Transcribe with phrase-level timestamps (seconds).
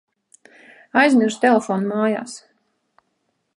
[1.01, 2.35] Aizmirsu telefonu mājās.